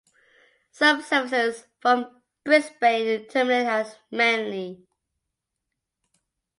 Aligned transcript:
Some 0.71 1.03
services 1.03 1.67
from 1.79 2.23
Brisbane 2.43 3.27
terminate 3.27 3.67
at 3.67 3.99
Manly. 4.09 4.83